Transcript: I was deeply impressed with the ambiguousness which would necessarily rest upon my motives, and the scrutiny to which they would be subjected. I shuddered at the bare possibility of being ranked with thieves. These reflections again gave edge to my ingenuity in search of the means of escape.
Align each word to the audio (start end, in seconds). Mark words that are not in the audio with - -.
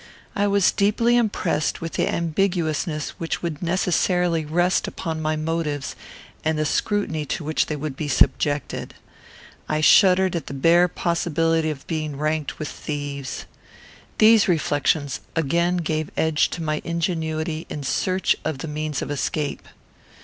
I 0.35 0.47
was 0.47 0.71
deeply 0.71 1.15
impressed 1.15 1.79
with 1.79 1.93
the 1.93 2.07
ambiguousness 2.07 3.09
which 3.19 3.43
would 3.43 3.61
necessarily 3.61 4.43
rest 4.45 4.87
upon 4.87 5.21
my 5.21 5.35
motives, 5.35 5.95
and 6.43 6.57
the 6.57 6.65
scrutiny 6.65 7.23
to 7.27 7.43
which 7.43 7.67
they 7.67 7.75
would 7.75 7.95
be 7.95 8.07
subjected. 8.07 8.95
I 9.69 9.79
shuddered 9.79 10.35
at 10.35 10.47
the 10.47 10.55
bare 10.55 10.87
possibility 10.87 11.69
of 11.69 11.85
being 11.85 12.17
ranked 12.17 12.57
with 12.57 12.69
thieves. 12.69 13.45
These 14.17 14.47
reflections 14.47 15.19
again 15.35 15.77
gave 15.77 16.09
edge 16.17 16.49
to 16.49 16.63
my 16.63 16.81
ingenuity 16.83 17.67
in 17.69 17.83
search 17.83 18.35
of 18.43 18.57
the 18.57 18.67
means 18.67 19.03
of 19.03 19.11
escape. 19.11 19.67